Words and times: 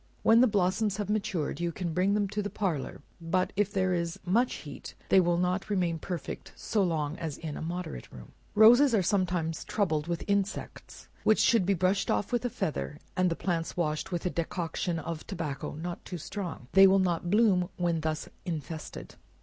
When 0.23 0.41
the 0.41 0.47
blossoms 0.47 0.97
have 0.97 1.11
matured, 1.11 1.59
you 1.59 1.71
can 1.71 1.93
bring 1.93 2.15
them 2.15 2.27
to 2.29 2.41
the 2.41 2.49
parlor; 2.49 3.03
but 3.21 3.53
if 3.55 3.71
there 3.71 3.93
is 3.93 4.19
much 4.25 4.55
heat, 4.55 4.95
they 5.09 5.19
will 5.19 5.37
not 5.37 5.69
remain 5.69 5.99
perfect 5.99 6.53
so 6.55 6.81
long 6.81 7.19
as 7.19 7.37
in 7.37 7.55
a 7.55 7.61
moderate 7.61 8.11
room. 8.11 8.31
Roses 8.55 8.95
are 8.95 9.03
sometimes 9.03 9.63
troubled 9.63 10.07
with 10.07 10.23
insects, 10.25 11.07
which 11.23 11.37
should 11.37 11.67
be 11.67 11.75
brushed 11.75 12.09
off 12.09 12.31
with 12.31 12.43
a 12.43 12.49
feather, 12.49 12.97
and 13.15 13.29
the 13.29 13.35
plants 13.35 13.77
washed 13.77 14.11
with 14.11 14.25
a 14.25 14.31
decoction 14.31 14.97
of 14.97 15.27
tobacco, 15.27 15.75
(not 15.75 16.03
too 16.03 16.17
strong,) 16.17 16.67
they 16.71 16.87
will 16.87 16.97
not 16.97 17.29
bloom 17.29 17.69
when 17.77 18.01
thus 18.01 18.27
infested. 18.43 19.13